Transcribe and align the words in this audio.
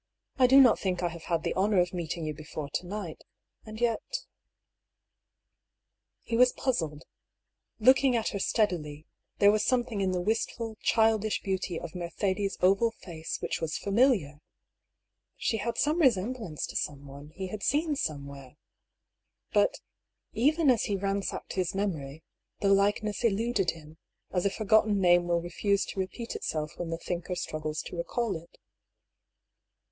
"I 0.39 0.47
do 0.47 0.59
not 0.59 0.79
think 0.79 1.03
I 1.03 1.09
have 1.09 1.25
had 1.25 1.43
the 1.43 1.53
honour 1.53 1.79
of 1.79 1.93
meeting 1.93 2.25
you 2.25 2.33
before 2.33 2.71
to 2.71 2.87
night. 2.87 3.23
And 3.67 3.79
yet" 3.79 4.25
He 6.23 6.35
was 6.35 6.53
puzzled. 6.53 7.03
Looking 7.79 8.15
at 8.15 8.29
her 8.29 8.39
steadily, 8.39 9.05
there 9.37 9.51
was 9.51 9.63
something 9.63 10.01
in 10.01 10.09
the 10.11 10.19
wistful, 10.19 10.75
childish 10.81 11.43
beauty 11.43 11.79
of 11.79 11.93
Mercedes' 11.93 12.57
oval 12.61 12.89
face 13.03 13.39
which 13.43 13.61
was 13.61 13.77
familiar. 13.77 14.39
She 15.37 15.57
had 15.57 15.77
some 15.77 15.99
resemblance 16.01 16.65
to 16.65 16.75
someone 16.75 17.29
he 17.35 17.49
had 17.49 17.61
seen 17.61 17.95
somewhere. 17.95 18.55
But, 19.53 19.81
even 20.33 20.71
as 20.71 20.85
he 20.85 20.95
ran 20.95 21.21
sacked 21.21 21.53
his 21.53 21.75
memory, 21.75 22.23
the 22.59 22.69
likeness 22.73 23.23
eluded 23.23 23.69
him, 23.69 23.99
as 24.31 24.47
a 24.47 24.49
forgot 24.49 24.85
ten 24.85 24.99
name 24.99 25.27
will 25.27 25.41
refuse 25.41 25.85
to 25.85 25.99
repeat 25.99 26.35
itself 26.35 26.79
when 26.79 26.89
the 26.89 26.97
thinker 26.97 27.35
struggles 27.35 27.83
to 27.83 27.97
recall 27.97 28.35
it. 28.35 28.57